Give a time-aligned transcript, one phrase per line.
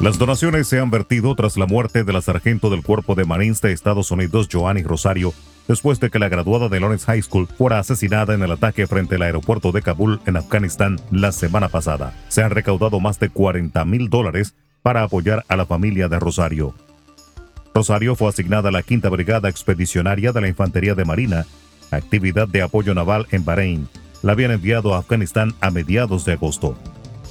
[0.00, 3.60] Las donaciones se han vertido tras la muerte de la sargento del Cuerpo de Marines
[3.60, 5.32] de Estados Unidos, Joanny Rosario,
[5.68, 9.14] después de que la graduada de Lawrence High School fuera asesinada en el ataque frente
[9.14, 12.16] al aeropuerto de Kabul en Afganistán la semana pasada.
[12.26, 16.74] Se han recaudado más de 40 mil dólares para apoyar a la familia de Rosario.
[17.74, 21.46] Rosario fue asignada a la Quinta Brigada Expedicionaria de la Infantería de Marina,
[21.90, 23.88] actividad de apoyo naval en Bahrein.
[24.22, 26.76] La habían enviado a Afganistán a mediados de agosto.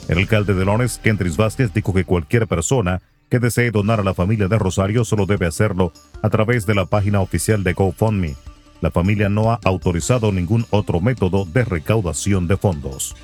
[0.08, 4.14] El alcalde de Lones, Kendris Vázquez, dijo que cualquier persona que desee donar a la
[4.14, 5.92] familia de Rosario solo debe hacerlo
[6.22, 8.36] a través de la página oficial de GoFundMe.
[8.80, 13.16] La familia no ha autorizado ningún otro método de recaudación de fondos.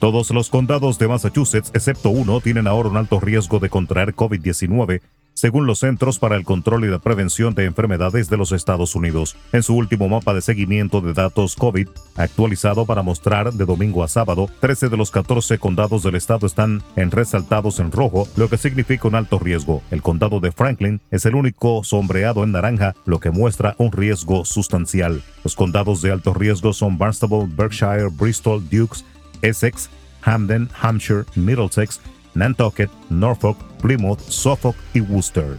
[0.00, 5.02] Todos los condados de Massachusetts, excepto uno, tienen ahora un alto riesgo de contraer COVID-19,
[5.34, 9.36] según los Centros para el Control y la Prevención de Enfermedades de los Estados Unidos,
[9.52, 14.08] en su último mapa de seguimiento de datos COVID, actualizado para mostrar de domingo a
[14.08, 18.56] sábado, 13 de los 14 condados del estado están en resaltados en rojo, lo que
[18.56, 19.82] significa un alto riesgo.
[19.90, 24.46] El condado de Franklin es el único sombreado en naranja, lo que muestra un riesgo
[24.46, 25.22] sustancial.
[25.44, 29.04] Los condados de alto riesgo son Barnstable, Berkshire, Bristol, Dukes,
[29.42, 29.90] Essex,
[30.22, 32.00] Hamden, Hampshire, Middlesex,
[32.34, 35.58] Nantucket, Norfolk, Plymouth, Suffolk y Worcester.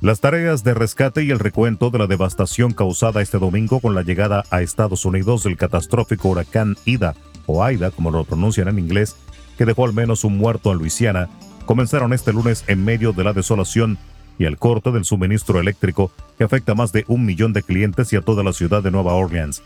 [0.00, 4.02] Las tareas de rescate y el recuento de la devastación causada este domingo con la
[4.02, 7.14] llegada a Estados Unidos del catastrófico huracán Ida,
[7.44, 9.14] o Aida como lo pronuncian en inglés,
[9.58, 11.28] que dejó al menos un muerto en Luisiana,
[11.66, 13.98] comenzaron este lunes en medio de la desolación
[14.38, 18.10] y el corte del suministro eléctrico que afecta a más de un millón de clientes
[18.14, 19.62] y a toda la ciudad de Nueva Orleans.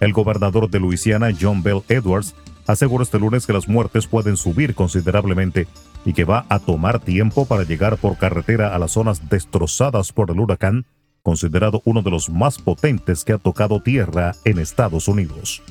[0.00, 2.34] El gobernador de Luisiana, John Bell Edwards,
[2.66, 5.66] aseguró este lunes que las muertes pueden subir considerablemente
[6.04, 10.30] y que va a tomar tiempo para llegar por carretera a las zonas destrozadas por
[10.30, 10.86] el huracán,
[11.22, 15.62] considerado uno de los más potentes que ha tocado tierra en Estados Unidos.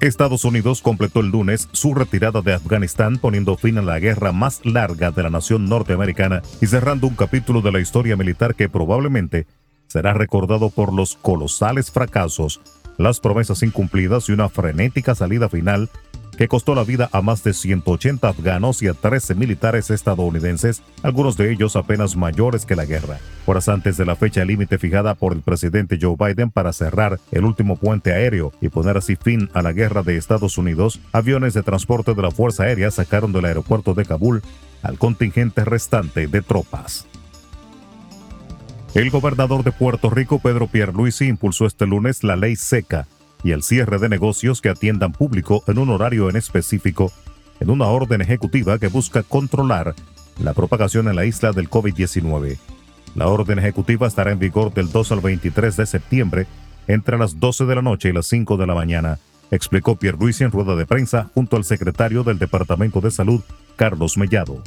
[0.00, 4.60] Estados Unidos completó el lunes su retirada de Afganistán poniendo fin a la guerra más
[4.66, 9.46] larga de la nación norteamericana y cerrando un capítulo de la historia militar que probablemente
[9.92, 12.62] será recordado por los colosales fracasos,
[12.96, 15.90] las promesas incumplidas y una frenética salida final
[16.38, 21.36] que costó la vida a más de 180 afganos y a 13 militares estadounidenses, algunos
[21.36, 23.18] de ellos apenas mayores que la guerra.
[23.44, 27.44] Horas antes de la fecha límite fijada por el presidente Joe Biden para cerrar el
[27.44, 31.62] último puente aéreo y poner así fin a la guerra de Estados Unidos, aviones de
[31.62, 34.42] transporte de la Fuerza Aérea sacaron del aeropuerto de Kabul
[34.82, 37.06] al contingente restante de tropas.
[38.94, 43.08] El gobernador de Puerto Rico, Pedro Pierluisi, impulsó este lunes la ley seca
[43.42, 47.10] y el cierre de negocios que atiendan público en un horario en específico,
[47.60, 49.94] en una orden ejecutiva que busca controlar
[50.38, 52.58] la propagación en la isla del COVID-19.
[53.14, 56.46] La orden ejecutiva estará en vigor del 2 al 23 de septiembre
[56.86, 59.18] entre las 12 de la noche y las 5 de la mañana,
[59.50, 63.40] explicó Pierluisi en rueda de prensa junto al secretario del Departamento de Salud,
[63.76, 64.62] Carlos Mellado.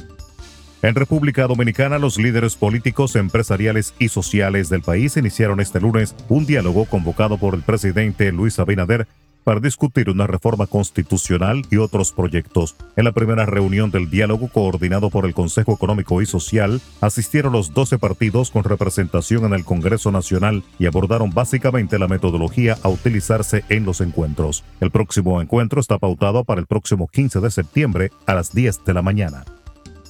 [0.82, 6.46] En República Dominicana, los líderes políticos, empresariales y sociales del país iniciaron este lunes un
[6.46, 9.08] diálogo convocado por el presidente Luis Abinader
[9.42, 12.74] para discutir una reforma constitucional y otros proyectos.
[12.96, 17.72] En la primera reunión del diálogo coordinado por el Consejo Económico y Social, asistieron los
[17.72, 23.64] 12 partidos con representación en el Congreso Nacional y abordaron básicamente la metodología a utilizarse
[23.68, 24.64] en los encuentros.
[24.80, 28.94] El próximo encuentro está pautado para el próximo 15 de septiembre a las 10 de
[28.94, 29.44] la mañana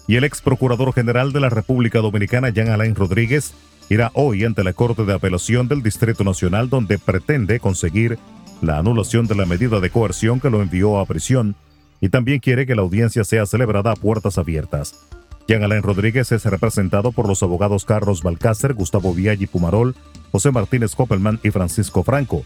[0.06, 3.55] y el ex procurador general de la República Dominicana, Jean Alain Rodríguez,
[3.89, 8.19] irá hoy ante la Corte de Apelación del Distrito Nacional donde pretende conseguir
[8.62, 11.56] la anulación de la medida de coerción que lo envió a prisión
[12.00, 15.06] y también quiere que la audiencia sea celebrada a puertas abiertas.
[15.49, 19.95] Jean Alain Rodríguez es representado por los abogados Carlos Balcácer, Gustavo Viaggi Pumarol,
[20.33, 22.45] José Martínez Hoppelman y Francisco Franco.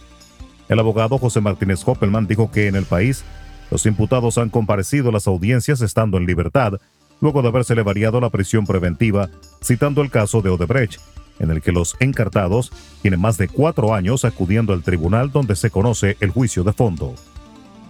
[0.68, 3.24] El abogado José Martínez Hoppelman dijo que en el país
[3.70, 6.74] los imputados han comparecido a las audiencias estando en libertad
[7.20, 9.28] luego de habérsele variado la prisión preventiva,
[9.62, 11.00] citando el caso de Odebrecht,
[11.38, 12.72] en el que los encartados
[13.02, 17.14] tienen más de cuatro años acudiendo al tribunal donde se conoce el juicio de fondo.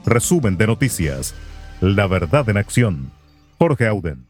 [0.07, 1.35] Resumen de noticias.
[1.81, 3.11] La verdad en acción.
[3.59, 4.30] Jorge Auden.